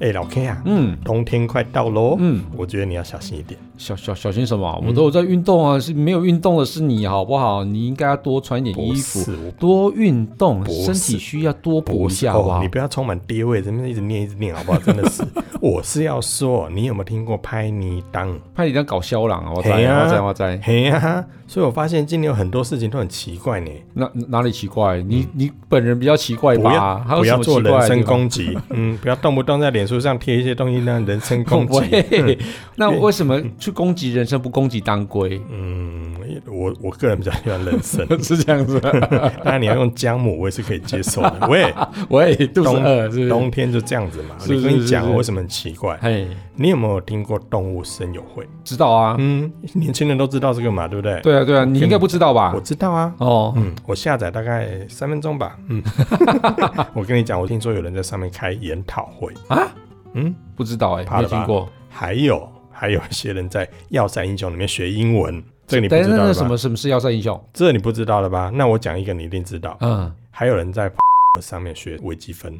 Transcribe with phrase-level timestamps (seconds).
[0.00, 3.58] 哎，老 K 啊，嗯，冬天快到喽，嗯，我觉得你要小心一点。
[3.78, 4.82] 小小小心什么？
[4.86, 7.64] 我都有在运动啊，是没有运动的是你好不好？
[7.64, 12.60] 你应该要多穿一点衣服，多运动，身体需要多补一下好不好？
[12.60, 14.78] 你不要充满爹味，这边一直念一直念好不好？
[14.80, 15.22] 真的是，
[15.62, 18.38] 我是要说，你有没有听过拍泥当？
[18.54, 19.52] 拍泥当搞笑郎啊！
[19.54, 21.24] 我在我在我在，嘿呀！
[21.46, 23.70] 所以我发现今年有很多事情都很奇怪呢。
[23.94, 25.00] 哪哪里奇怪？
[25.00, 26.98] 你你本人比较奇怪吧？
[27.18, 31.80] 不要做人身攻击，嗯，不要动不动在脸书上贴一些东西让人身攻击。
[32.76, 34.40] 那为什么去攻击人生？
[34.40, 36.14] 攻击当归，嗯，
[36.46, 38.80] 我我个人比较喜欢人参， 是这样子。
[39.44, 41.46] 当然你要用姜母，我也是可以接受的。
[41.50, 41.72] 喂
[42.08, 42.64] 喂，冬
[43.28, 44.36] 冬天就这样子嘛。
[44.40, 45.98] 我跟你讲，为什么很奇怪？
[46.00, 48.48] 嘿，你有没有听过动物声友会？
[48.64, 51.20] 知道啊，嗯，年轻人都知道这个嘛，对不对？
[51.20, 52.52] 对啊，对啊，你应该不知道吧？
[52.54, 53.12] 我知道啊。
[53.18, 55.58] 哦，嗯，我下载大概三分钟吧。
[55.68, 55.82] 嗯，
[56.94, 59.68] 我跟你讲，我听说有人在上面开研讨会啊。
[60.14, 61.68] 嗯，不知道哎，没听过。
[61.90, 62.48] 还有。
[62.80, 66.32] 还有一些人在《要塞英雄》里面学英文，这个你不知道吧？
[66.32, 67.36] 什么什么是《要塞英雄》？
[67.52, 68.52] 这你不知道了吧？
[68.54, 69.76] 那我讲一个，你一定知道。
[69.80, 70.88] 嗯，还有人在
[71.42, 72.56] 上面学微积分。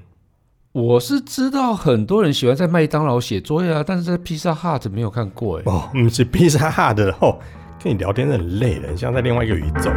[0.73, 5.63] 我是知道很多人喜欢在麦当劳写作业啊，但是在披萨 Hut 没有看过哎。
[5.67, 7.39] 哦，不是披萨 Hut 的哦，
[7.81, 9.93] 跟你聊天很累的，像在另外一个宇宙。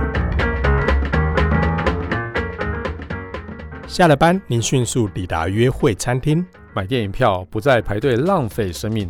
[3.88, 9.10] 下了班，您迅速抵达约会餐厅，买电影票，不再排队浪费生命。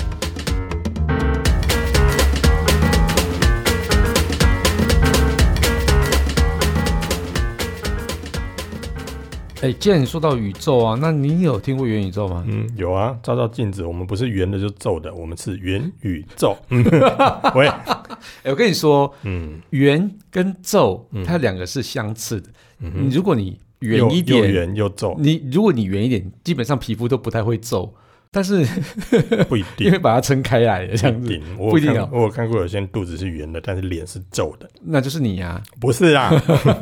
[9.61, 12.43] 哎，既然你说到宇宙啊，那你有听过元宇宙吗？
[12.47, 13.15] 嗯，有啊。
[13.21, 16.57] 照照镜子，我们不是圆的就皱的，我们是元宇宙。
[16.69, 16.83] 嗯，
[17.53, 22.49] 喂，哎，我跟你说，嗯，圆跟皱，它两个是相似的。
[22.79, 27.93] 嗯哼，如果你圆一点，又圆又皱，你如果你圆一点，基本上皮肤都不太会皱。
[28.33, 28.65] 但是
[29.49, 31.91] 不一定，因为把它撑开来的这样子，不一定。
[32.11, 35.61] 我有看过有些人肚子是圆的，但是脸是皱的，那就是你呀？
[35.81, 36.31] 不是啊，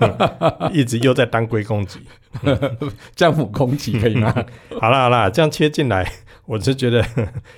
[0.71, 1.99] 一直又在当归攻击，
[3.15, 4.31] 姜母攻击可以吗？
[4.79, 6.07] 好啦好啦，这样切进来，
[6.45, 7.03] 我是觉得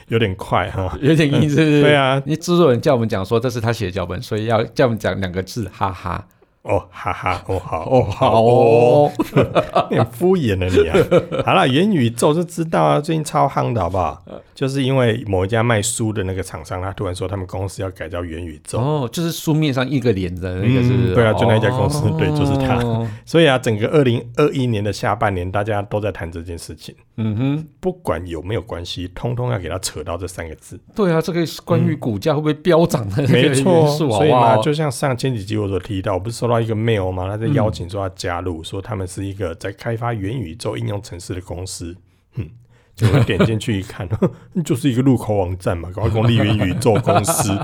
[0.08, 1.58] 有点快哈，有点意思。
[1.58, 6.25] 对啊，你制作人叫我们讲说这是他写的脚本，所以要叫我们讲两个字，哈哈。
[6.64, 9.12] 哦，哈哈，哦好，哦好哦，
[9.90, 10.96] 你很敷衍了你啊。
[11.44, 14.24] 好了，元宇宙就知道啊，最近超夯的好不好？
[14.54, 18.80] 就是因为某一家卖书的那个厂商，他突然说他们公司要改叫元宇宙。
[18.80, 21.16] 哦，就是书面上一个脸的那个是不是？
[21.16, 22.80] 对啊，就那一家公司， 对，就是他。
[23.26, 26.94] 所以啊，整个二零二一年的下半年，大家都在谈这件事情。
[27.18, 30.80] 嗯哼，不管有没有关系，通通要给他扯到这三个字。
[30.96, 33.88] 对啊，这个是关于股价会不会飙涨的没错。
[33.88, 36.51] 所以嘛，就像上前几集我所提到，我不是说。
[36.52, 37.28] 到一个 mail 吗？
[37.28, 41.96] 他在邀请说要加入，嗯、说他们是一个在开发元宇宙应用程式的公司。
[42.36, 42.50] 嗯，
[42.96, 44.08] 结果点进去一看，
[44.64, 47.58] 就是一个入口网站嘛，搞个公立元宇宙公司。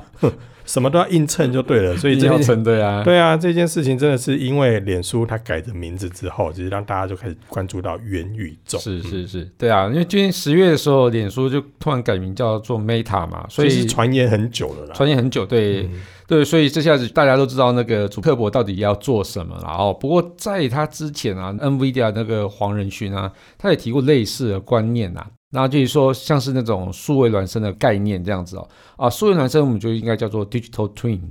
[0.67, 8.77] 什么都要硬蹭就对了， 所以这要蹭对啊，对啊，这件事情真的是因为脸书它改的名字之后，其实让大家就开始关注到元宇宙。
[8.77, 19.97] 是是是，对啊，因为今年十月的时候，脸书就突然改名叫做 Meta 嘛，所以是传言很久了啦，传言很久，对、嗯、对，所以这下子大家都知道那个主克伯到底要做什么了哦。
[19.97, 25.27] 不过在他之前啊，NVIDIA 那个黄仁勋啊，他也提过类似的观念呐、啊。
[25.51, 31.21] 那就是说，像是那种数位孪生的概念这样子哦，啊，数位孪生我们就应该叫做 digital twin。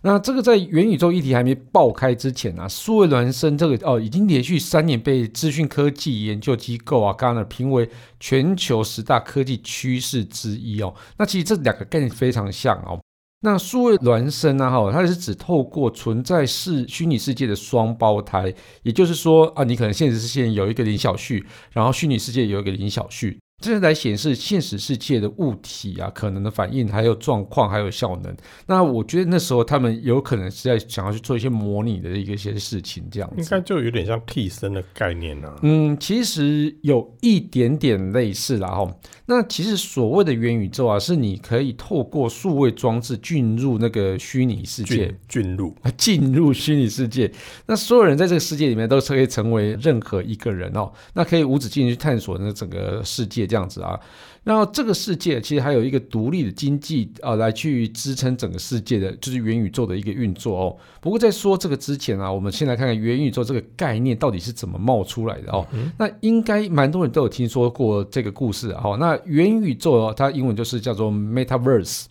[0.00, 7.90] 那这个在元宇宙议题还没爆开之前啊，数位孪生这个哦，已经连续三年被资讯科技研究机构啊，Gartner 评为
[8.20, 10.94] 全球十大科技趋势之一哦。
[11.18, 13.00] 那其实这两个概念非常像哦。
[13.40, 23.38] 那数位孪生啊，哈，它是指透过存在世虚拟世界的双胞胎，也就是说啊，你可能现实世界有一个林小旭，然后虚拟世界有一个林小旭。
[23.60, 28.32] 这是来显示现实世界的物体啊，可能的反应，还有状况，还有效能。
[28.66, 33.42] 那我觉得那时候他们有可能是在想要去做一些模拟的一个一些事情，这样子。
[33.42, 35.58] 应该就有点像替身的概念呢、啊。
[35.62, 38.96] 嗯，其实有一点点类似啦哈。
[39.26, 47.28] 那其实所谓的元宇宙啊，是你可以透过数位装置进入那个虚拟世界，进入进入虚拟世界。
[47.66, 50.92] 那所有人在这个世界里面都可以成为任何一个人哦。
[51.14, 53.47] 那可以无止境去探索那整个世界。
[53.48, 53.98] 这样子啊。
[54.44, 60.76] 然后这个世界其实还有一个独立的经济啊，来去支撑整个世界的，就是元宇宙的一个运作哦。
[61.00, 65.66] 不过在说这个之前啊，我们先来看看元宇宙这个概念到底是怎么冒出来的哦。
[65.72, 68.96] 嗯、那应该蛮多人都有听说过这个故事哦。
[68.98, 72.04] 那元宇宙哦，它英文就是叫做 Metaverse。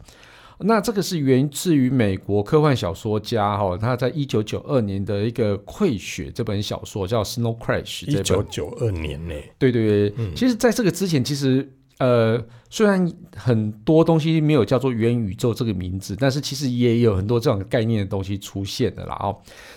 [0.60, 8.06] 那这个是源自于美国科幻小说家哈，他在一九九二年的一个《溃雪》这本小说叫《Snow Crash》。
[8.08, 9.36] 一九九二年呢？
[9.58, 11.74] 对对对，嗯、其实在这个之前，其实。
[12.00, 12.40] 呃，
[12.70, 19.36] 虽然很多东西没有叫做元宇宙这个名字，但是其实也有很多这种概念的东西出现的啦哦。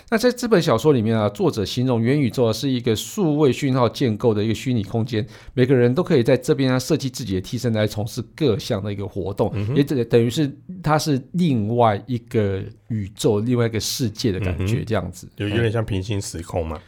[0.09, 10.51] 那在这本小说里面啊，作者形容元宇宙是一个数位讯号建构的一个虚拟空间，每个人都可以在这边啊设计自己的替身来从事各项的一个活动，嗯、也等等于是
[10.83, 16.79] 它是另外一个宇宙、另外一个世界的感觉，这样子，就有点像平行时空嘛。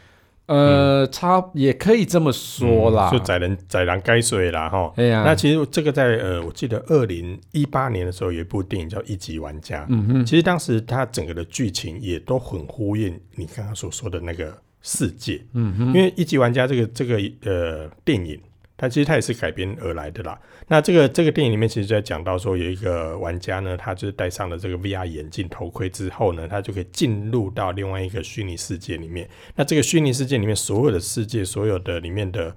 [0.46, 4.92] 呃，差也可以这么说啦，就宰人宰人该水啦哈。
[4.96, 18.38] 哎呀，那其实这个在呃，我记得二零一八年的时候有一部电影叫《一级玩家》，嗯哼，其实当时它整个的剧情也都很呼应你刚刚所说的那个世界，嗯哼，因为《一级玩家》这个这个呃电影。
[18.76, 20.38] 它其实它也是改编而来的啦。
[20.68, 29.28] 那这个这个电影里面，其实就在讲到说，有一个玩家呢，他就是戴上了这个 VR 眼镜头盔之后呢，他就可以进入到另外一个虚拟世界里面。
[29.54, 32.54] 那这个虚拟世界里面所有的世界，所有的里面的。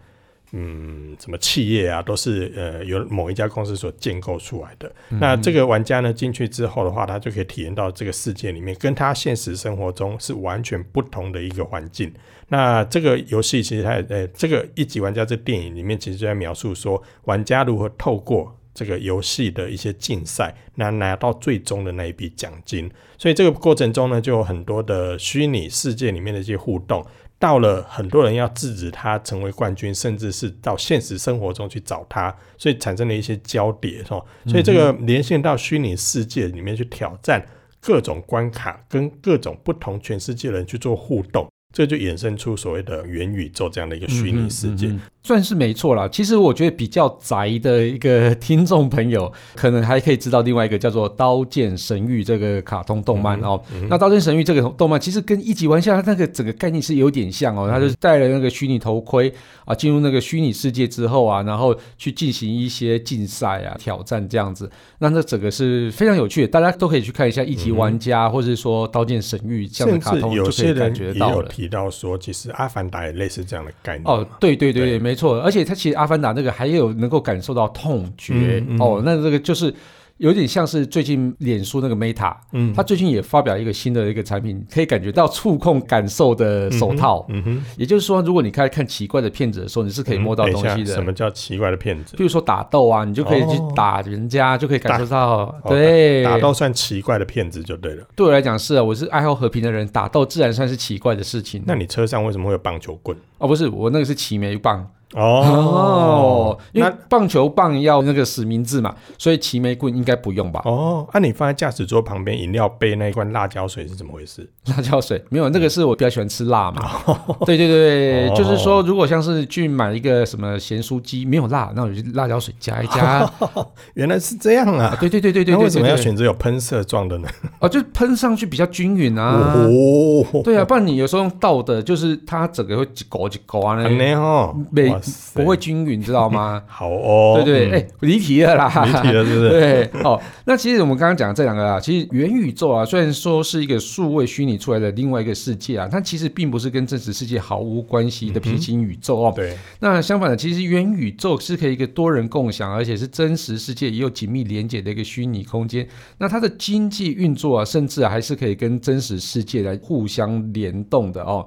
[0.53, 4.89] 嗯，什么企业啊，都是呃由某一家公司所建构出来的。
[5.09, 12.11] 嗯、那这个玩家呢，进去之后的话，他就可以体验到这个世界里面跟他现实生活中是完全不同的一个环境。
[12.47, 22.89] 那这个游戏其实它呃，这个一级玩家这电影里面其实就在描述说，玩家如何透过这个游戏的一些竞赛，那拿到最终的那一笔奖金。
[23.17, 27.05] 所以这个过程中呢，就有很多的虚拟世界里面的一些互动。
[27.39, 37.45] 到了很多人要制止他成为冠军，甚至是到现实生活中去找他，所以产生了一些交叠，哦，所以这个连线到虚拟世界里面去挑战
[37.79, 41.47] 各种关卡，跟各种不同全世界人去做互动。
[41.77, 46.07] 这就衍生出所谓的元宇宙这样的一个虚拟世界，嗯嗯嗯、算是没错啦。
[46.07, 53.61] 其实我觉得比较宅的一个 听众朋友，可能还可以知道另外一个叫做《刀剑神域》这个卡通动漫哦。
[53.89, 57.69] 那《刀剑神域》这个动漫其实跟一级玩家那个整个概念是有点像哦。
[57.71, 59.31] 它就是戴了那个虚拟头盔
[59.65, 64.67] 啊，进入那个虚拟世界之后啊，然后去进行一些竞赛啊、挑战这样子。
[64.97, 71.47] 那这整个是非常有趣的，大家都可以去看一下一级玩家，嗯、或者是说《刀剑神域》这样的卡通，就可以感觉到了。
[71.67, 74.99] 提到说，其实《阿凡达》也类似这样的概念哦，对对对对，对。
[74.99, 79.73] 没错，而且它其实《阿凡达》那个还有能够感受到痛觉、嗯嗯、哦，那这个就是。
[80.17, 87.25] 有点像是最近脸书那个 Meta，嗯，他最近也发表一个新的一个产品，可以感觉到触控感受的手套。
[87.29, 90.93] 嗯哼，也就是说，如果你开始看奇怪的片子的时候，你是可以摸到东西的。
[90.93, 92.15] 什么叫奇怪的片子？
[92.15, 95.55] 比如说打斗啊，你就可以去打人家，就可以感受到。
[95.67, 98.03] 对，打斗算奇怪的片子就对了。
[98.15, 101.63] 对我来讲是啊，我是爱好和平的人，打斗自然算是奇怪的事情。
[101.65, 103.15] 那你车上为什么会有棒球棍？
[103.37, 104.87] 哦，不是，我那个是齐眉棒。
[105.15, 110.61] 哦，哦，因为棒球棒要那个实名制嘛，所以齐眉棍应该不用吧？
[110.65, 114.47] 哦，那、啊、你放在驾驶桌旁边饮料杯那一罐辣椒水是怎么回事？
[114.65, 116.91] 辣椒水没有，那个是我比较喜欢吃辣嘛。
[117.05, 123.23] 哦、对对对，哦、就是说，如果像是去买一个什么咸酥鸡没有辣，那我就辣椒水加一加。
[123.53, 124.95] 哦、 原来是这样啊！
[124.99, 127.29] 对对对对对，那为什么要选择有喷射状的呢？
[127.61, 129.55] 哦，就喷上去比较均匀啊。
[129.55, 133.75] 哦，对啊，不然你有时候用倒的，就是它整个会一勾一勾啊。
[133.87, 134.93] 那吼，没。
[135.33, 136.61] 不会均匀，知道吗？
[136.67, 139.49] 好哦，对对，哎、嗯，离、欸、题了啦，离题了，是不是？
[139.91, 149.33] 对，哦，那其实我们刚刚讲的这两个啊，其实元宇宙啊，虽然说是一个数位虚拟出来的另外一个世界啊，它其实并不是跟真实世界毫无关系的平行宇宙哦。
[149.35, 155.87] 对、嗯，那相反的，其实元宇宙是可以一个多人共享，而且是真实世界也有紧密连接的一个虚拟空间。
[156.17, 161.45] 那它的经济运作啊，甚至还是可以跟真实世界来互相联动的哦。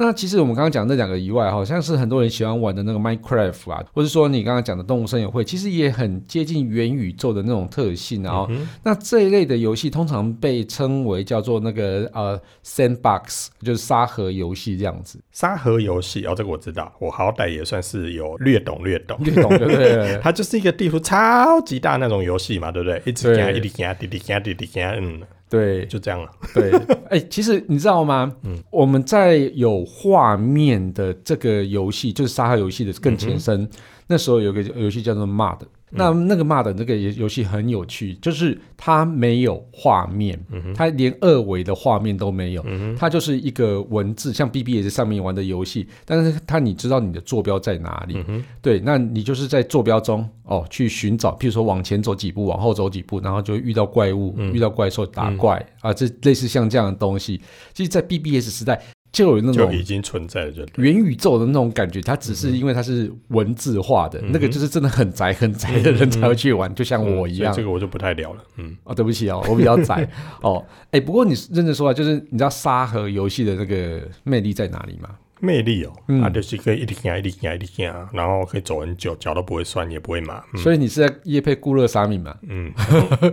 [0.00, 8.46] 那其实我们刚刚讲的那两个以外，好像是很多人喜欢玩的那个 Minecraft 啊，或者说你刚刚讲的动物森友会，其实也很接近元宇宙的那种特性啊。
[8.50, 15.18] 嗯、那这一类的游戏通常被称为叫做那个呃 Sandbox，就是沙盒游戏这样子。
[15.32, 20.18] 沙盒游戏哦，这个我知道，我好歹也算是有略懂略懂略懂，对不对？
[20.22, 23.02] 它就是一个地图超级大那种游戏嘛，对不对？
[23.04, 25.20] 一直讲，一直讲，滴滴讲，滴滴讲，嗯。
[25.48, 26.30] 对，就这样了。
[26.54, 26.70] 对，
[27.10, 28.34] 哎、欸，其实你知道吗？
[28.42, 33.62] 嗯，我们在有画面的这个游戏，就是沙盒游戏的更前身。
[33.62, 33.70] 嗯、
[34.08, 40.38] 那时候有个游戏叫做 MUD，那那个 MUD 那个游戏很有趣，就是它没有画面，
[40.74, 42.64] 它连二维的画面都没有，
[42.98, 48.22] 它就是一个文字，像 BBS 上面玩的游戏，但是它你知道你的坐标在哪里？
[48.60, 57.40] 对，那你就是在坐标中哦去寻找，譬如说往前走几步，往后走几步，然后就遇到怪物，遇到怪兽打怪啊，这类似像这样的东西，
[57.72, 58.80] 其实，在 BBS 时代。
[59.18, 67.52] 就有那种就已经存在的，就元宇宙的那种感觉，它只是因为它是文字化的，那个就是真的很宅很宅的人才会去玩，就像我一样。
[67.52, 70.08] 这个我就不太聊了，嗯，哦，对不起哦，我比较宅。
[70.40, 75.10] 哦，哎，不过你认真说啊，就是你知道沙盒游戏的那个魅力在哪里吗？
[75.40, 80.42] 魅力哦，嗯啊，就是可以一直行，一直行，一直行，然后可以走很久，脚都不会酸，也不会麻。
[80.56, 82.34] 所以你是在夜配固乐沙米嘛？
[82.48, 82.72] 嗯，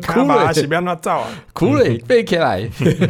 [0.08, 2.70] 苦了，是不要那造啊，苦了背起来，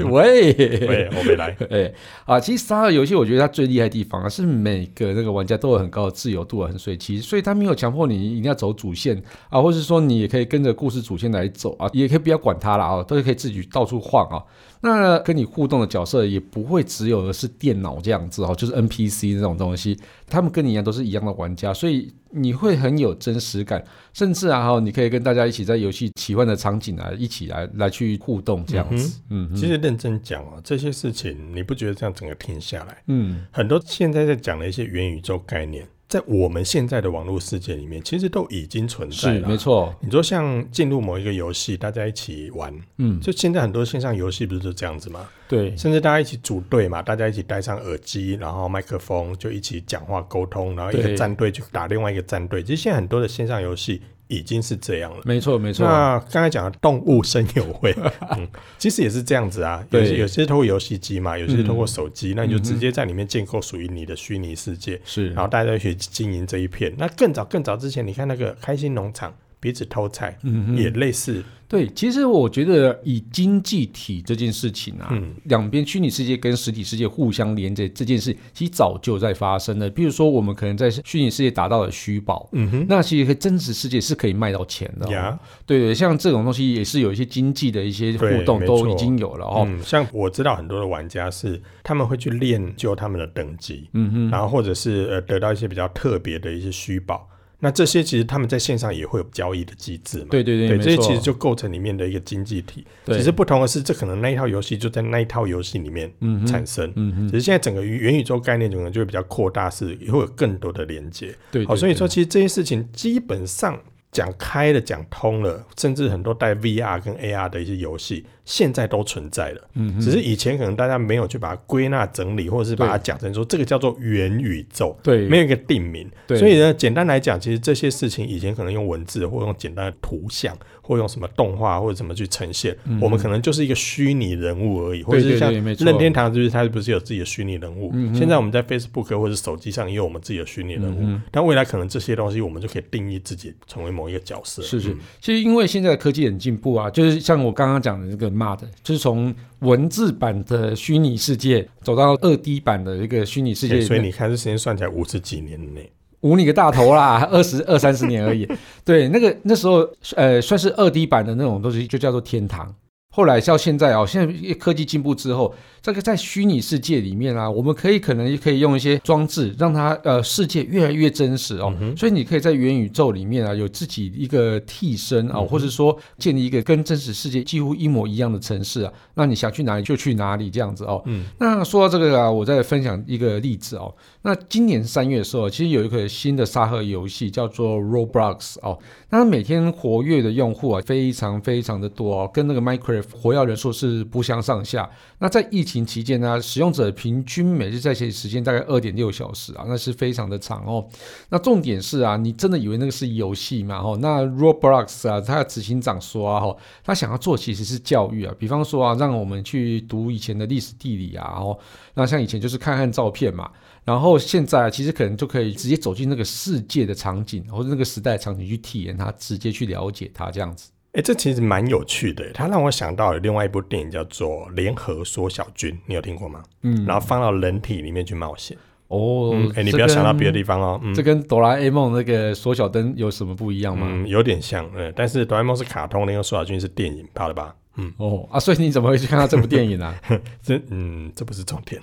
[0.10, 0.54] 喂
[0.88, 1.56] 喂，我没来。
[1.70, 1.92] 哎
[2.26, 14.42] 啊，其实沙盒游戏我觉得它最厉害的地方啊，是每个那个玩家都有很高的自由度啊，很随机，所以它没有强迫你一定要走主线啊，或是说你也可以跟着故事主线来走啊，也可以不要管它了啊，都是可以自己到处晃啊。
[14.86, 29.22] 那跟你互动的角色也不会只有的是电脑这样子哦，就是 NPC 这种东西，他们跟你一样都是一样的玩家，所以你会很有真实感，甚至啊哈，你可以跟大家一起在游戏奇幻的场景啊，一起来来去互动这样子。
[29.30, 35.88] 嗯，其实认真讲哦，这些事情你不觉得这样整个听下来，嗯，很多现在在讲的一些元宇宙概念。
[36.08, 39.40] 在我们现在的网络世界里面，其实都已经存在了。
[39.40, 39.94] 是，没错。
[40.02, 45.28] 你说像进入某一个游戏，大家一起玩，嗯，就现在很多线上游戏不是就这样子吗？
[45.48, 52.62] 对，甚至大家一起组队嘛，大家一起戴上耳机，然后麦克风就一起讲话沟通，然后一个战队去打另外一个战队。
[52.62, 54.02] 其实现在很多的线上游戏。
[54.28, 55.86] 已经是这样了，没错没错。
[55.86, 57.96] 那刚才讲的动物声友会，
[58.36, 59.86] 嗯，其实也是这样子啊。
[59.92, 65.30] 有些有些通过游戏机嘛，有些通过手机，那你就直接在里面建构属于你的虚拟世界，是。
[65.34, 66.94] 然后大家一起经营这一片。
[66.98, 69.34] 那更早更早之前，你看那个开心农场。
[69.60, 71.44] 彼此偷菜，嗯，也类似。
[71.68, 79.90] 对，其实我觉得以经济体这件事情啊，嗯，两边虚拟世界跟实体世界互相连接这件事，其实早就在发生了。
[79.90, 85.40] 比如说，我们可能在虚拟世界达到了虚宝，嗯哼，那其实真实世界是可以卖到钱的，哦。
[85.66, 89.66] 对对，像这种东西也是有一些经济的一些互动都已经有了哦。
[89.68, 97.28] 嗯，像我知道很多的玩家是他们会去练就他们的等级，嗯哼，然后或者是呃得到一些比较特别的一些虚宝。
[97.60, 100.28] 那这些其实他们在线上也会有交易的机制嘛？
[100.30, 102.86] 对对对，对，这些其实就构成里面的一个经济体。
[103.06, 106.12] 只是不同的是，这可能那一套游戏就在那一套游戏里面
[106.46, 106.92] 产生。
[106.96, 107.30] 嗯嗯。
[107.30, 111.34] 只是现在整个元宇宙概念可能就会比较扩大，是也会有更多的连接。
[111.52, 111.66] 对。
[111.66, 113.80] 好，所以说其实这些事情基本上
[114.12, 118.26] 讲开了、讲通了，甚至很多带 VR 跟 AR 的一些游戏。
[118.46, 148.35] 现在都存在了，嗯，只是以前可能大家没有去把它归纳整理，或者是把它讲成说这个叫做元宇宙，对，没有一个定名，对，所以呢，简单来讲，其实这些事情以前可能用文字或用简单的图像，或用什么动画或者怎么去呈现，嗯，我们可能就是一个虚拟人物而已，或者是像任天堂就是它不是有自己的虚拟人物，嗯，现在我们在 Facebook 或者手机上也有我们自己的虚拟人物，嗯，但未来可能这些东西我们就可以定义自己成为某一个角色，是是，其实因为现在的科技很进步啊，就是像我刚刚讲的这个。
[148.36, 155.82] 骂的，就是从文字版的虚拟世界走到二 D 版的一个虚拟世界，所以你看这时间算起来五十几年呢，
[156.22, 158.48] 五你个大头啦， 二十二三十年而已。
[158.84, 162.76] 对，那个那时候呃，算是二 D 版的那种东西，就叫做天堂。
[163.16, 171.74] 后来到现在哦，现在科技进步之后，这个在虚拟世界里面啊，我们可以可能也可以用一些装置，让它呃世界越来越真实哦。
[171.80, 178.92] 嗯、所以你可以在元宇宙里面啊，有自己一个替身啊、嗯，或者说建立一个跟真实世界几乎一模一样的城市啊。
[179.14, 181.02] 那你想去哪里就去哪里这样子哦。
[181.06, 181.24] 嗯。
[181.40, 183.96] 那说到这个啊，我再分享一个例子哦。
[184.24, 188.78] 那今年三月的时候，其实有一个新的沙盒游戏叫做 Roblox 哦。
[189.12, 193.05] 那每天活跃的用户啊，非常非常的多哦，跟那个 Minecraft。
[193.14, 194.90] 活跃人数是不相上下。
[195.20, 200.88] 那在疫情期间呢，使用者平均每日在线时间大概二点六小时啊，那是非常的长哦。
[201.30, 203.78] 那重点是啊，你真的以为那个是游戏吗？
[203.78, 211.58] 哦，那 Roblox 啊，他的执行长说啊，哈，他想要做其实是教育啊，比方说啊，让我们去读以前的历史地理啊，哦，
[211.94, 213.50] 那像以前就是看看照片嘛，
[213.84, 220.70] 然后现在其实可能就可以直接走进那个世界的场景或者那个时代场景去体验它，直接去了解它这样子。
[220.96, 222.26] 哎，这其实蛮有趣的。
[222.34, 226.42] 它让我想到了另外一部电影，叫做《联合缩小军》，你有听过吗？
[226.62, 228.58] 嗯，然后放到人体里面去冒险。
[228.88, 230.80] 哦，哎、嗯，你不要想到别的地方哦。
[230.82, 233.86] 嗯这跟哆啦 A 梦那个缩小灯有什么不一样吗？
[233.90, 234.66] 嗯，有点像。
[234.74, 237.54] 嗯，但是哆啦 A 梦是卡通，联合缩小军是电影，怕了吧？
[237.76, 240.02] 嗯，哦啊，所以你怎么会去看到这部电影呢、啊？
[240.42, 241.82] 这，嗯，这不是重点。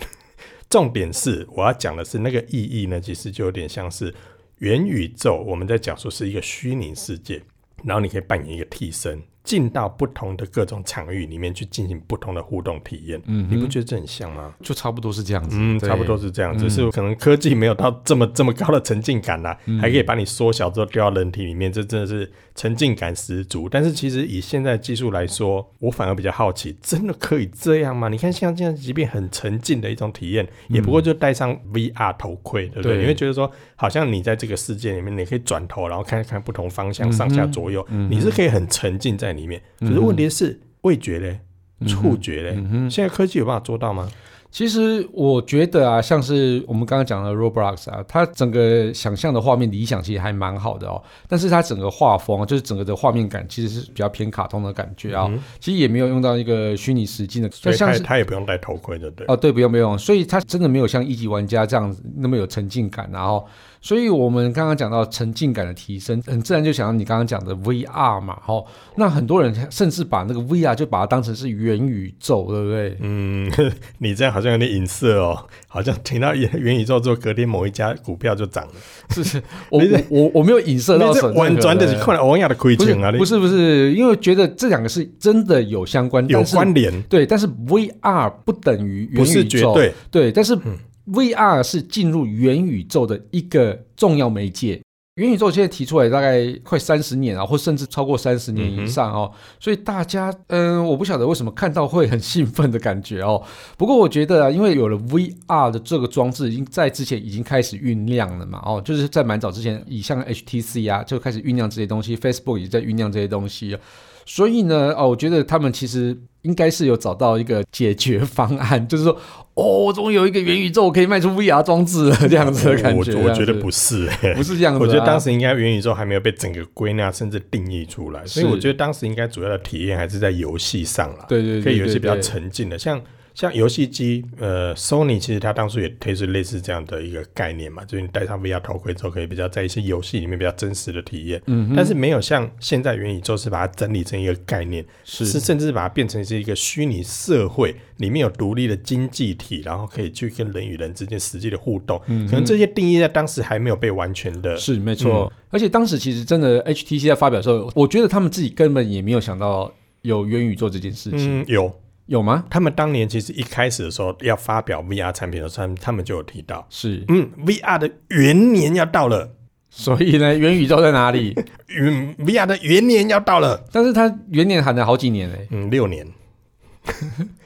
[0.70, 4.14] 重点是我要讲的是那个意义呢，其实就有点像是。
[4.58, 7.42] 元宇宙我们在讲说是一个虚拟世界，
[7.84, 9.22] 然后你可以扮演一个替身。
[9.44, 14.54] 进到不同的各种场域里面去进行不同的互动体验，嗯，你不觉得这很像吗？
[14.62, 23.68] 就差不多是这样子，嗯，差不多是这样子，只是可能科技没有到这么这么高的沉浸感啦、还可以把你缩小之后丢到人体里面，这真的是沉浸感十足。
[23.68, 28.08] 但是其实以现在技术来说，我反而比较好奇，真的可以这样吗？
[28.08, 32.98] 你看像这样，即便很沉浸的一种体验，也不过就戴上 VR 头盔，对不对？
[32.98, 39.60] 你会觉得说，好像你在这个世界里面，你可以转头，然后看看不同方向，上下左右，嗯、你是可以很沉浸在里面。
[39.80, 41.40] 可是问题是味觉嘞，
[41.86, 42.54] 触觉嘞，
[42.90, 44.10] 现在科技有办法做到吗？
[44.52, 51.02] 其实我觉得啊，像是我们刚刚讲的 Roblox 啊，它整个想象的画面理想其实还蛮好的哦。
[51.26, 55.26] 但是它整个画风，就是整个的画面感，其实是比较偏卡通的感觉啊。
[55.58, 59.26] 其实也没有用到一个虚拟实境的，所以它它也不用戴头盔的，对。
[59.26, 59.96] 哦，对，不用不用。
[59.98, 63.44] 所以它真的没有像一级玩家这样子那么有沉浸感，然后。
[63.82, 68.64] 所以，我们刚刚讲到沉浸感的提升，很自然就想到你刚刚讲的 VR 嘛，吼，
[68.96, 72.96] 那很多人甚至把那个 VR 就把它当成是元宇宙，对不对？
[73.00, 73.50] 嗯，
[73.98, 75.36] 你这样好像有点隐射哦，
[75.66, 78.72] 好像听到元元宇宙之后，隔天某一家股票就涨了，
[79.10, 79.42] 是是？
[79.68, 90.56] 我我我没有隐射到什么，玩转的是看了王亚的亏钱啊，不是不是，因为觉得这两个是真的有相关，有关联，对，但是 VR 不等于元宇宙，不是绝对，对，但是。
[91.06, 94.80] 嗯 VR 是进入元宇宙的一个重要媒介。
[95.16, 99.30] 元宇宙现在提出来大概快三十年啊，或甚至超过三十年以上哦。
[99.30, 103.42] 嗯、所以大家，嗯、呃，我不晓得为什么看到会很兴奋的感觉哦。
[103.76, 108.62] 不过我觉得啊，因为有了 VR 的这个装置，已经在之前已经开始酝酿了嘛。
[108.64, 113.76] 哦，就是在蛮早之前，以像 HTC 啊，就开始酝酿这些东西，Facebook 也在酝酿这些东西。
[114.24, 119.16] 所以呢，哦，我觉得他们其实应该是有找到一个解决方案， 就是说，
[119.54, 123.14] 哦，终于有一个元宇宙可以卖出 VR 装置了，这样子的感觉。
[123.14, 124.80] 我我觉得不是、欸，不是这样子、啊。
[124.80, 131.26] 我觉得当时应该元宇宙还没有被整个归纳甚至定义出来，所以我觉得当时应该主要的体验还是在游戏上了。
[131.28, 133.00] 对对，对，对，对，对，可以有一些比较沉浸的，像。
[133.34, 141.40] 像游戏机，呃，Sony 其实它当初也推出类似这样的一个概念嘛，就是你戴上 VR 头盔之后，可以比较在一些游戏里面比较真实的体验。
[141.46, 152.00] 嗯，但是没有像现在元宇宙是把它整理成一个概念，是，是甚至把它变成是一个虚拟社会，里面有独立的经济体，然后可以去跟人与人之间实际的互动。
[152.08, 154.56] 嗯，可能这些定义在当时还没有被完全的。
[154.56, 159.72] 是没错，嗯、而且当时其实真的 HTC 在发表的时候，我觉得他们自己根本也没有想到
[160.02, 161.40] 有元宇宙这件事情。
[161.40, 161.74] 嗯，有。
[162.12, 162.44] 有吗？
[162.50, 169.30] 他们当年其实一开始的时候要发表 VR 产品的时候，他们就有提到，是嗯，VR 的元年要到了，
[169.70, 171.34] 所以呢，元宇宙在哪里？
[171.80, 176.06] 嗯，VR 的元年要到了，但是它元年喊了好几年嘞，嗯，六年，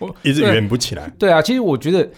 [0.00, 1.28] 我 一直圆不起来对。
[1.28, 2.10] 对啊，其实我觉得。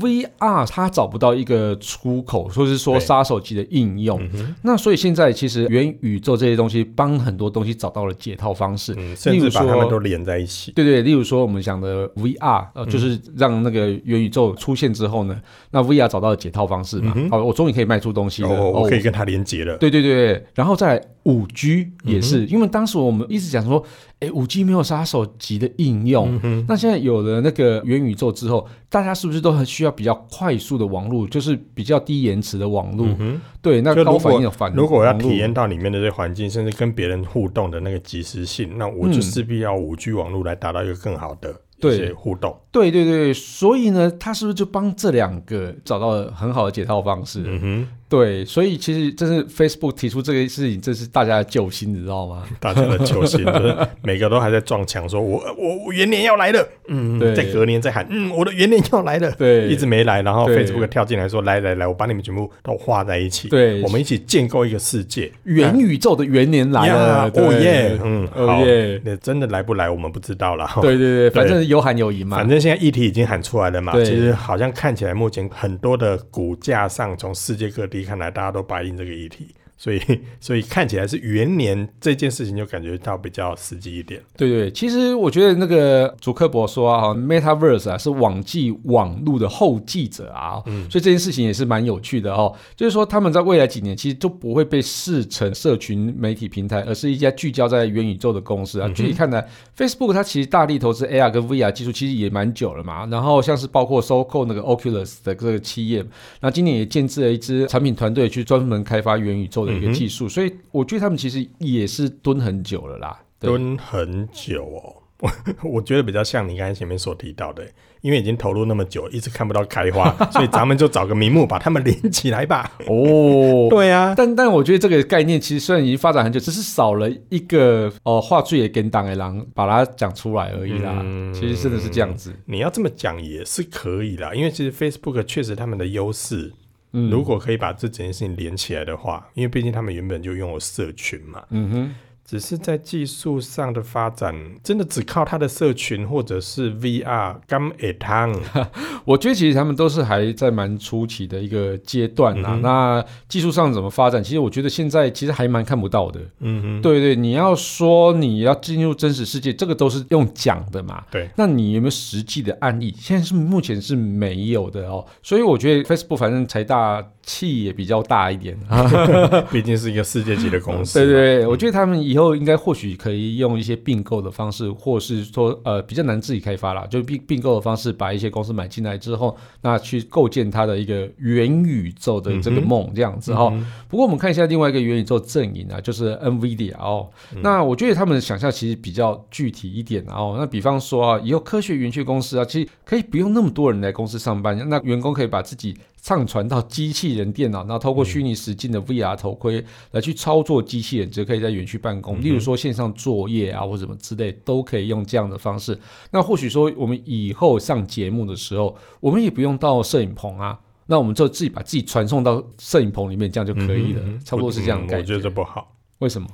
[0.00, 10.72] VR 它找不到一个出口，或是说杀手级的应用，嗯、那所以现在其实元宇宙这些东西帮很多东西找到了解套方式，嗯、甚至把它们都连在一起。
[10.72, 19.76] 对对，例如说我们讲的 VR，呃，就是让那个元宇宙出现之后呢，嗯、那 VR 找到了解套方式嘛，好、我终于可以卖出东西了，哦、我可以跟它连接了。
[19.78, 21.04] 对对对，然后再来。
[21.24, 23.82] 五 G 也是，嗯、因为当时我们一直讲说，
[24.20, 26.38] 哎，五 G 没有杀手级的应用。
[26.42, 33.06] 嗯、那现在有了那个元宇宙之后，大家是不是都很需要比较快速的网络，就是比较低延迟的网络？
[33.18, 34.76] 嗯、对，那高反应的反应。
[34.76, 41.54] 如果我要体验到里面的这些环境，甚至跟别人互动的那个及时性，那我就势必要五 G 网络来达到一个更好的。
[41.80, 47.42] 对互动，对对对，所以呢，他是不是就帮这两个找到了很好的解套方式？
[47.44, 52.44] 嗯哼，对，所以其实这是 Facebook 提出这个事情，这是大家的救星，你知道吗？
[52.60, 71.64] 大家的救星， 就是每个都还在撞墙，说我我我元年要来了，嗯，对，在隔年再喊，嗯，我的元年要来了，对，一直没来，然后 Facebook 跳进来说，来来来，我把你们全部都画在一起，对，我们一起建构一个世界，元宇宙的元年来了，哦耶，嗯，好耶，那真的来不来我们不知道了，对对对， 反正。
[71.64, 72.36] 有喊有赢嘛？
[72.36, 73.92] 反正现在议题已经喊出来了嘛。
[73.94, 79.54] 对其实好像看起来，目前很多的股价上，从世界各地看来，大家都白印这个议题。
[79.76, 80.00] 所以，
[80.40, 84.20] 所以看起来是元年这件事情就感觉到比较实际一点。
[84.36, 92.54] 对对，其实我觉得那个祖克伯说啊，Metaverse 啊是网际网路的后继者啊，嗯，所以这件事情也是蛮有趣的哦。
[92.76, 98.88] 就是说，他们在未来几年其实都不会被视成社群媒体平台，而是一家聚焦在元宇宙的公司啊。
[98.94, 103.06] 具体看来，Facebook 它其实大力投资 AR 跟 VR 技术，其实也蛮久了嘛。
[103.06, 106.04] 然后像是包括收购那个 Oculus 的这个企业，
[106.40, 109.74] 那今年也建制了一支产品团队去专门开发元宇宙的。
[109.74, 115.02] 一个技术，所以我觉得他们其实也是蹲很久了啦，蹲很久哦。
[115.18, 115.30] 我
[115.64, 117.64] 我觉得比较像你刚才前面所提到的，
[118.02, 122.70] 因为已经投入那么久，一直看不到开花，所以咱们就找个名目把它们连起来吧。
[122.86, 131.00] 哦，对啊，但但我觉得这个概念其实虽然已经发展很久，只是少了一个哦话剧也跟当的狼把它讲出来而已啦。
[131.02, 132.32] 嗯、其实真的是这样子。
[132.44, 136.52] 你要这么讲也是可以啦，因为其实 Facebook 确实他们的优势，
[136.94, 141.44] 嗯，如果可以把这整件事情连起来的话，因为毕竟他们原本就拥有社群嘛。
[141.50, 141.94] 嗯哼。
[142.24, 148.34] 只是在技术上的发展，真的只靠他的社群或者是 VR 刚一趟。
[149.04, 152.52] 我觉得其实他们都是还在蛮初期的一个阶段呐。
[152.52, 154.24] 嗯、那技术上怎么发展？
[154.24, 156.20] 其实我觉得现在其实还蛮看不到的。
[156.40, 161.04] 嗯哼，对对，你要说你要进入真实世界，这个都是用讲的嘛。
[161.10, 162.94] 对，那你有没有实际的案例？
[162.98, 165.04] 现在是目前是没有的哦。
[165.22, 168.58] 所以我觉得 Facebook 反正财大气也比较大一点，
[169.52, 170.98] 毕竟是一个世界级的公司。
[171.04, 183.48] 对对我觉得他们以后应该或许可以用一些并购的方式，或是说呃比较难自己开发啦，就并并购的方式把一些公司买进来之后，那去构建它的一个元宇宙的这个梦这样子哈。
[183.52, 187.10] 嗯嗯、不过我们看一下另外一个元宇宙阵营啊，就是 NVIDIA 哦。
[187.34, 190.36] 嗯、那我觉得他们的想象其实比较具体一点哦。
[190.38, 202.20] 那比方说啊，以后科学园区公司啊，其实可以不用那么多人来公司上班，那员工可以把自己上传到机器人电脑，然后透过虚拟实境的 VR 头盔来去操作机器人，就可以在园区办公。
[202.20, 205.80] 嗯、例如说线上作业啊，或什么之类，都可以用这样的方式。
[206.10, 214.02] 那或许说我们以后上节目的时候，我们也不用到摄影棚啊，那我们就自己把自己传送到摄影棚里面，这样就可以了。
[214.04, 215.02] 嗯、差不多是这样的感觉。
[215.02, 216.28] 我觉得这不好，为什么？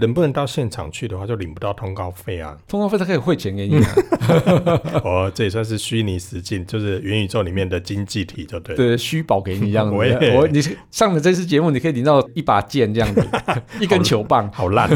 [0.00, 2.56] 能不能到现场去的话，就领不到通告费啊！
[2.68, 3.94] 通告费他可以汇钱给你啊！
[5.02, 8.76] 哦，这也算是虚拟实境，就是元宇宙里面的经济体，就对。
[8.76, 9.92] 对，虚宝给你这样子。
[9.96, 13.26] 我也我你上了这次节目，你可以领到一把剑这样子，
[13.80, 14.88] 一根球棒，好烂。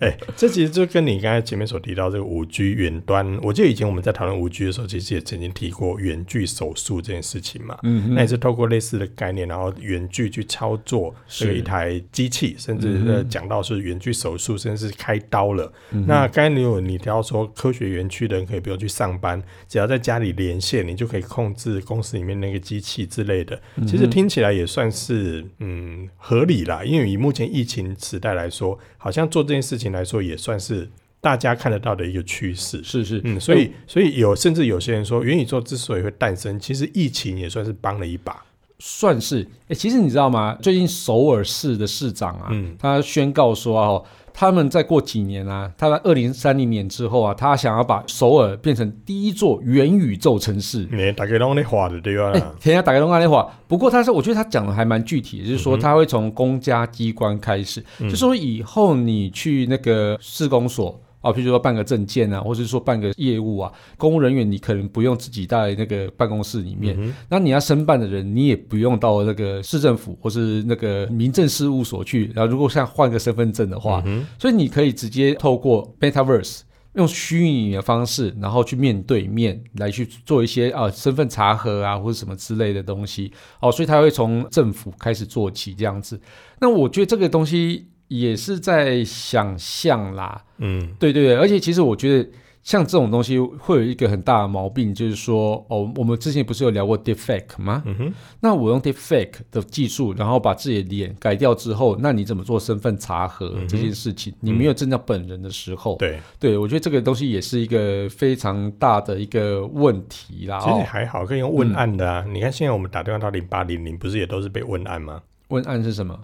[0.00, 7.78] 哎、欸，这其实就跟你刚才前面所提到这个五 G 远端，我记得以前我们在讨论五 G 的时候，其实也曾经提过远距手术这件事情嘛。
[7.84, 13.46] 嗯哼，那也是透过类似的概念，然后远距去操作这一台机器，甚至呃讲。
[13.51, 15.72] 到是远距手术，甚至是开刀了。
[15.90, 23.60] 嗯、那刚才你有你提到说，科学园区的人可以不用去上班，只要在家里连线，你就可以控制公司里面那个机器之类的。
[23.74, 30.88] 嗯、其实听起来也算是嗯合理啦，因为以目前疫情时代来说，好像做这件事情来说也算是
[31.20, 32.82] 大家看得到的一个趋势。
[32.84, 38.44] 是是，嗯，所以所以有甚至有些人说，元宇宙之所以会诞生，其实疫情也算是帮了一把。
[38.84, 40.58] 算是，哎、欸，其实你知道吗？
[40.60, 50.88] 最近首尔市的市长啊，嗯、他宣告说哦，他们再过几年啊，他在二零三零年之后啊，他想要把首尔变成第一座元宇宙城市。
[50.90, 52.32] 你大概拢在画的对吧？
[52.34, 53.48] 哎，天啊，大概拢在画。
[53.68, 61.00] 不过他是，我觉得他讲的还蛮具体的，就是说他会从公家机关开始，嗯、就说以后你去那个市公所。
[61.22, 72.30] 哦，譬如说办个证件啊，或者是说办个业务啊，公务人员你可能不用自己在那个办公室里面，那你要申办的人，你也不用到那个市政府或是那个民政事务所去。
[72.34, 76.62] 然后如果像换个身份证的话，嗯、所以你可以直接透过 Metaverse
[76.94, 83.32] 用虚拟的方式，然后去面对面来去做一些啊身份查核啊或者什么之类的东西。
[83.60, 86.20] 哦，所以他会从政府开始做起这样子。
[86.60, 87.86] 那我觉得这个东西。
[88.12, 92.30] 也是在想象啦，嗯，对对对，而且其实我觉得
[92.62, 97.82] 像这种东西会有一个很大的毛病，就是说，哦，我们之前不是有聊过 deepfake 吗？
[97.86, 104.30] 嗯哼，那我用 deepfake 的技术，然后把自己的脸改掉之后，那你怎么做身份查核这件事情？
[104.34, 110.60] 嗯、你没有见到本人的时候，对，对我觉得这个东西也是一个非常大的一个问题啦。
[110.60, 112.22] 其实还好，可以用问案的啊。
[112.26, 115.22] 嗯、你看现在我们打电话到零八零零，不是也都是被问案吗？
[115.48, 116.18] 问案是什么？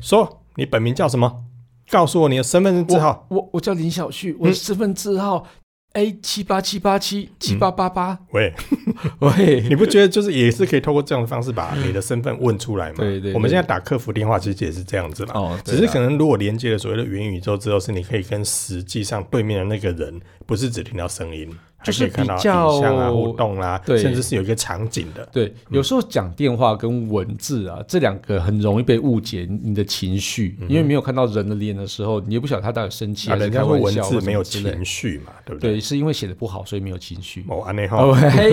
[0.00, 0.42] 说。
[0.58, 1.44] 你本名叫什么？
[1.88, 3.26] 告诉我你的身份证字号。
[3.30, 5.46] 我我，我叫林小旭，我的身份证号
[5.92, 8.18] A 七八七八七七八八八。
[8.32, 8.52] 喂
[9.20, 12.96] 喂，你不觉得就是也是可以透过这样的方式把 你的身份问出来吗？
[12.98, 13.34] 对，对对。
[13.34, 15.32] 我们现在打客服电话其实也是这样子嘛。
[15.34, 15.58] 哦。
[15.64, 21.48] 只是可能如果连接了所谓的元宇宙之后，是你可以跟实际上对面的那个人，不是只听到声音。
[21.84, 25.26] 就是比较影像啊、互动啊，对，甚至是有一个场景的。
[25.32, 34.02] 对，有时候讲电话跟文字啊，这两个很容易被误解你的情绪，因为没有看到人的脸的时候，你也不晓得他到底生气还是开玩笑。
[34.02, 35.74] 文字没有情绪嘛，对不对？
[35.74, 37.44] 对，是因为写的不好，所以没有情绪。
[37.48, 37.98] 哦，安内哈。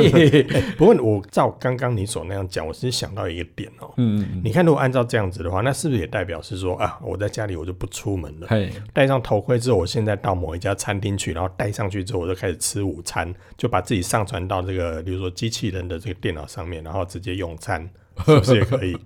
[0.78, 3.92] 不过我照刚刚你所那样讲，我是想到一个点哦。
[3.98, 8.48] 嗯，你看，如果按照这样子的话，那是不是也代表是说啊，我在家里我就不出门了，
[8.94, 13.15] 戴上头盔之后，我现在到某一家餐厅去，然后戴上去之后，我就开始吃午餐。
[13.58, 17.88] 就把自己上传到这个，比如说机器人的这个电脑上面，然后直接用餐，
[18.26, 18.98] 是不是也可以？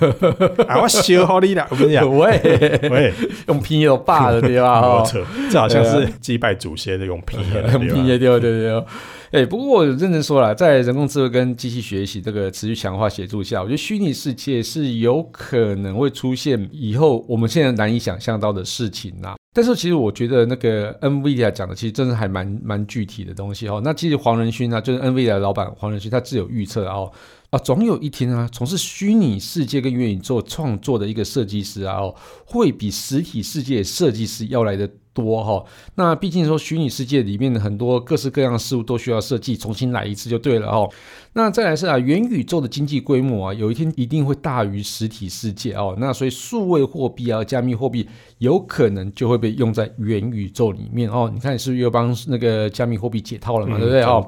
[0.66, 2.40] 啊，我修好你啦，我跟你讲，喂
[2.90, 3.12] 喂，
[3.48, 4.80] 用拼音霸的对吧？
[4.98, 8.84] 我扯，这好像是祭拜祖先的用拼音， 用拼音对对对。
[9.32, 19.34] 哎，不过我认真说了，在人工智能跟机器学习这个持续强化协助下，我觉得虚拟世界是有可能会出现以后我们现在难以想象到的事情呐。
[19.54, 23.82] 但是其实我觉得那个 NVIDIA 讲的其实真的还蛮蛮具体的东西哦。
[23.84, 27.12] 那其实黄仁勋呢，就是 NVIDIA 老板黄仁勋，他自有预测哦。
[27.50, 32.14] 啊，总有一天啊，从事虚拟世界跟元宇宙创作的一个设计师啊，哦，
[32.46, 35.64] 会比实体世界设计师要来的多哈。
[35.94, 40.90] 那毕竟说虚拟世界里面的很多各式各样的事物都需要设计，重新来一次就对了哦。
[41.34, 45.94] 那再来是啊，元宇宙的经济规模啊，有一天一定会大于实体世界哦。
[45.98, 48.06] 那所以数位货币啊，加密货币
[48.38, 51.30] 有可能就会被用在元宇宙里面哦。
[51.32, 53.76] 你看，是不是又帮那个加密货币解套了嘛？
[53.76, 54.24] 嗯、对不对哦？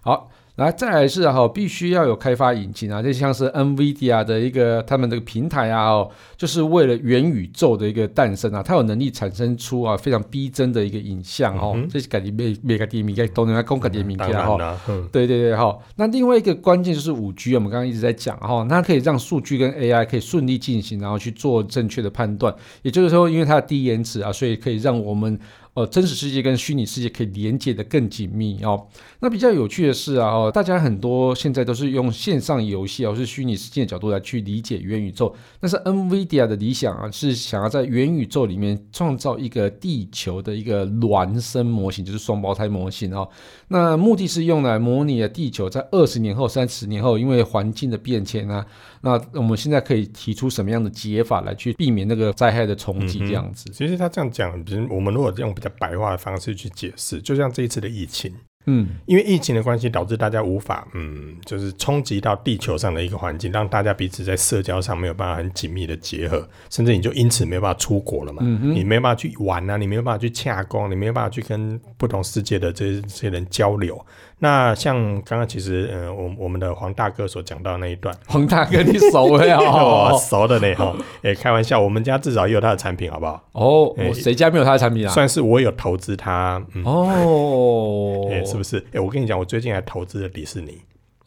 [0.00, 14.76] 好来，再来是哈，必须要有开发引擎啊，就像是 NVIDIA 的一个他们这个平台啊，哦，就是为了元宇宙的一个诞生啊，它有能力产生出啊非常逼真的一个影像哦，嗯、这是改的每每个点名该都能来公开点名的哈，
[15.12, 15.78] 对对对哈。
[15.94, 25.38] 那另外一个关键就是五 G，我们刚刚一直在讲哈，它可以让数据跟 AI 可以顺利进行，然后去做正确的判断，也就是说，因为它的低延迟啊，所以可以让我们。
[25.74, 28.84] 呃，真实世界跟虚拟世界可以连接的更紧密哦。
[29.20, 35.34] 那比较有趣的是啊，哦，大家很多现在都是用线上游戏哦，是虚拟世界的角度来去理解元宇宙。
[35.60, 43.28] 但是 NVIDIA 的理想啊，是想要在元宇宙里面创造一个地球的一个孪生模型，就是双胞胎模型哦。
[43.68, 48.66] 那目的是用来模拟的地球在二十年后、三十年后，因为环境的变迁啊，
[49.00, 53.20] 那我们现在可以提出什么样的解法来去避免那个灾害的冲击？
[53.20, 53.70] 这样子。
[53.70, 55.68] 嗯，其实他这样讲，比如我们如果用比较。
[55.78, 58.34] 白话的方式去解释，就像这一次的疫情，
[58.68, 73.98] 嗯，因为疫情的关系，导致大家无法，嗯，就是冲击到地球上的一个环境，让大家彼此在社交上没有办法很紧密的结合，甚至你就因此没有办法出国了嘛，嗯，你没有办法去玩啊，你没有办法去洽公，你没有办法去跟不同世界的这些这些人交流。
[74.40, 83.42] 那像刚刚其实，嗯，我我们的黄大哥所讲到的那一段，黄大哥你熟了哦， 熟的呢哈， 哎，开玩笑，我们家至少也有他的产品，好不好？
[83.52, 85.12] 哦，谁家没有他的产品啊？
[85.12, 88.78] 算是我有投资他，嗯、哦， 哎，是不是？
[88.92, 90.78] 哎，我跟你讲，我最近还投资了迪士尼，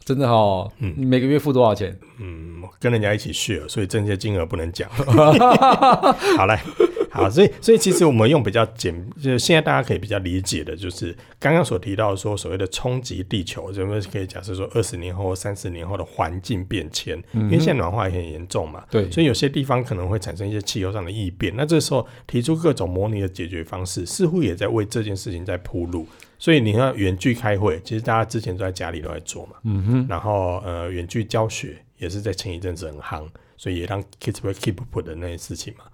[0.02, 1.94] 真的哦，嗯，你每个月付多少钱？
[2.18, 4.88] 嗯，跟人家一起 share，所以这些金额不能讲。
[4.88, 6.58] 好嘞。
[7.12, 21.52] 好，所以所以其实我们用比较简，就是现在大家可以比较理解的，就是刚刚所提到说所谓的冲击地球，人们可以假设说二十年后、三十年后的环境变迁，嗯、因为现在暖化也很严重嘛，对，所以有些地方可能会产生一些气候上的异变。
[21.54, 26.06] 那这时候提出各种模拟的解决方式，似乎也在为这件事情在铺路。
[26.38, 35.84] 所以你看远距开会，其实大家之前都在家里都在做嘛，嗯哼，然后呃远距教学也是在前一阵子很夯，所以也让 kids will keep up 的那些事情嘛。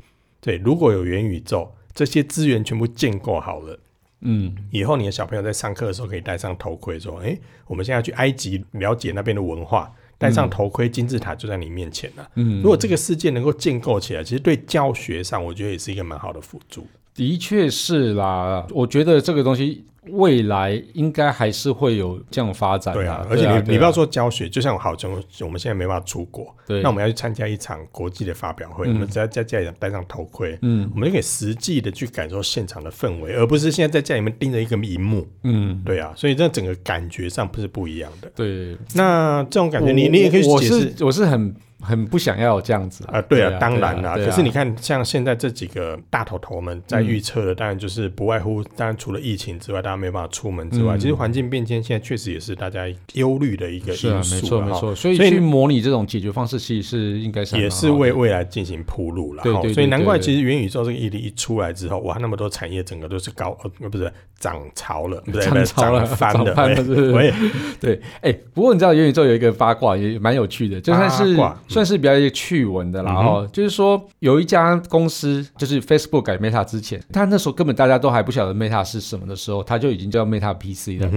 [0.40, 3.79] 对，如果有元宇宙，这些资源全部建构好了，
[4.20, 16.87] 嗯，以后你的小朋友在上课的时候可以戴上头盔，说：“哎，我们现在去埃及了解那边的文化，戴上头盔，金字塔就在你面前了。”嗯，如果这个世界能够建构起来，其实对教学上，我觉得也是一个蛮好的辅助。
[17.18, 19.85] 的确是啦，我觉得这个东西。
[20.12, 23.00] 未来应该还是会有这样发展的。
[23.02, 38.33] 对啊，而且你、啊啊、你不要说教学，就像好，像我们现在没办法出国，对，那我们要去参加一场国际的发表会，嗯、我们只要在家里戴上头盔，嗯，我们就可以实际的去感受现场的氛围，而不是现在在家里面盯着一个荧幕，嗯，对啊，所以这整个感觉上不是不一样的。
[38.35, 41.54] 对，那这种感觉你，你你也可以解释，我是我是很。
[41.81, 44.17] 很不想要有这样子啊，对啊，当然啦。
[44.17, 54.35] 可是你看，像现在这几个大头头们在预测的，当然就是不外乎，当然除了疫情之外，大家没办法出门之外，其实环境变迁现在确实也是大家忧虑的一个因素。
[54.35, 59.43] 没错没错，所以去模拟这种解决方式，其实是应该是也是为未来进行铺路了。
[59.43, 66.53] 对，所以难怪其实元宇宙这个议题一出来之后，哇，那么多产业整个都是高呃不是涨潮了，不对， 涨潮了，翻的，
[66.85, 67.33] 对
[67.81, 68.01] 对。
[68.21, 71.37] 哎，不过你知道元宇宙有一个八卦也蛮有趣的，就算是
[71.68, 81.11] 算是比较一个趣闻的啦，然后就是说有一家公司，就是 Facebook 改 Meta 之前，他那时候根本大家都还不晓得 Meta 是什么的时候，他就已经叫 Meta PC 了。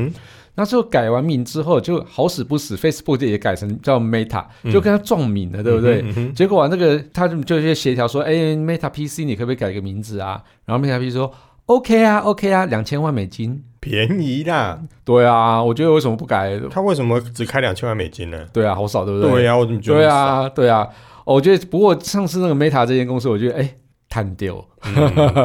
[0.54, 6.32] 那时候改完名之后，就好死不死，Facebook 也改成叫 Meta，就跟他撞名了，对不对？
[6.34, 10.44] 结果啊，那个他就就协调说，哎，Meta PC 你可不可以改个名字啊？
[10.66, 11.34] 然后 Meta PC 说
[11.68, 13.64] OK 啊，OK 啊，两千万美金。
[13.82, 16.58] 便宜啦，对啊，我觉得为什么不改？
[16.70, 18.46] 他为什么只开两千万美金呢？
[18.54, 19.32] 对啊，好少，对不对？
[19.32, 19.98] 对啊，我怎么觉得？
[19.98, 20.88] 对啊，对啊，
[21.26, 23.76] 我觉得不过上次那个 Meta 这间公司，我觉得哎，
[24.12, 24.62] 探掉，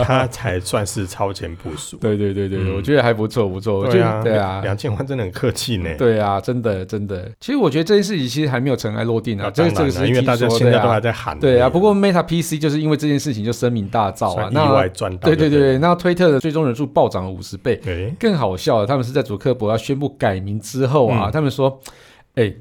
[0.02, 1.96] 他才算是超前部署。
[2.02, 3.86] 对对对对，我觉得还不错不错。
[3.86, 5.88] 对啊，对啊，两千万真的很客气呢。
[5.96, 7.30] 对啊，真的真的。
[7.38, 11.38] 其实我觉得这件事情其实还没有尘埃落定啊，这个这个是因为大家现在都还在喊。
[11.38, 15.28] 对啊，不过 Meta PC 就是因为这件事情就声名大噪啊，意外赚到。
[15.28, 17.80] 对对对，那推特的追踪人数暴涨了五十倍。
[18.18, 21.80] 更好笑的，他们是在主克伯要宣布改名之后啊，他们说，
[22.34, 22.52] 哎，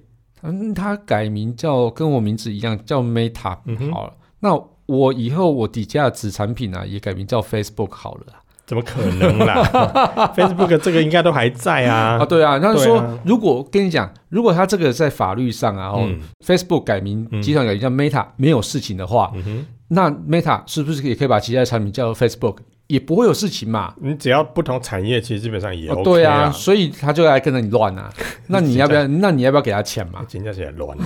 [0.43, 3.57] 嗯，他改名叫跟我名字一样，叫 Meta。
[3.91, 4.74] 好了，那。
[4.85, 8.25] 我以后我底下的子产品啊，也改名叫 Facebook 好了。
[8.65, 9.63] 怎么可能啦？
[10.35, 12.17] Facebook 这个应该都还在啊。
[12.19, 12.57] 啊，对啊。
[12.57, 22.57] 他说，啊、如果跟你讲，如果他这个在法律上啊，嗯、Facebook 改名集团改名叫 Meta 没有事情的话，嗯、那 Meta 是不是也可以把其他的产品叫 Facebook？
[22.87, 23.93] 也不会有事情嘛。
[24.01, 26.03] 你只要不同产业，其实基本上也 OK 啊。
[26.03, 28.11] 对啊，所以他就来跟着你乱啊。
[28.47, 29.07] 那你要不要？
[29.07, 30.25] 那你要不要给他钱嘛？
[30.31, 30.97] 人家起来乱。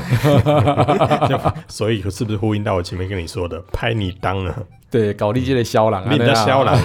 [1.67, 4.55] 所以是不是呼应到我前面跟你说的，拍你当了？
[4.91, 6.75] 对，搞历届的肖郎，你的肖郎。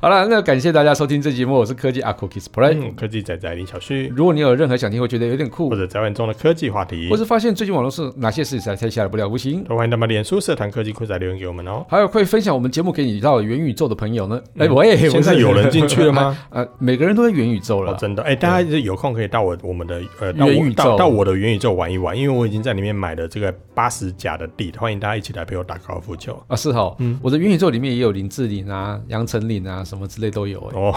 [0.00, 4.06] 好了，那感谢大家收听这节目，我是科技阿酷 Kiss Play，科技仔仔林小旭。
[4.14, 11.84] 如果你有任何想听，或觉得有点酷，或者在玩中的科技话题，或是发现最近网络是哪些事情才下来不了不行，都欢迎到我们脸书社团科技酷仔留言给我们哦。
[11.88, 14.40] 还有可以分享我们节目给你到元宇宙的朋友呢？
[14.58, 16.38] 哎，喂， 现在有人进去了吗？
[16.50, 18.22] 呃， 每个人都在元宇宙了，真的。
[18.22, 26.54] 哎，大家有空可以到我我们的呃元宇宙，到我的元宇宙玩一玩，因为我已经在里面买了这个八十甲的地，欢迎大家一起来陪我打高尔夫球啊！
[26.54, 27.66] 是哈，嗯，我的元宇宙。
[27.76, 30.80] 里面也有林志玲啊、杨丞琳啊，什么之类都有哎。
[30.80, 30.92] 哦，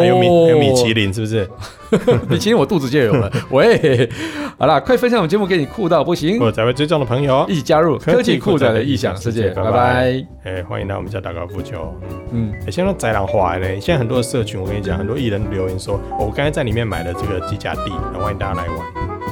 [0.00, 1.48] 还有米还有米其林是不是？
[2.28, 3.30] 米其林我肚子就有了。
[3.52, 4.08] 喂，
[4.56, 6.40] 好了，快分享我们节目给你酷到不行！
[6.40, 10.26] 我在位追踪的朋友一起加入科技酷仔的异想世界，拜拜！
[10.44, 11.94] 哎，欢迎来我们家打高尔夫球。
[12.32, 13.66] 嗯，哎，现在宅男化呢。
[13.78, 18.78] 现在很多的社群，我跟你讲，很多艺人留言说，我刚才在里面买了这个机甲地，欢迎大家来玩。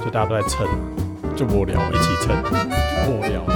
[0.04, 0.66] 就大家都在蹭，
[1.34, 2.36] 就无聊，一起蹭，
[3.10, 3.55] 无聊。